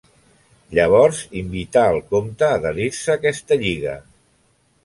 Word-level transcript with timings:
Llavors 0.77 1.19
invità 1.43 1.83
el 1.97 2.01
comte 2.15 2.49
a 2.49 2.57
adherir-se 2.57 3.15
a 3.15 3.17
aquesta 3.23 3.63
lliga. 3.65 3.99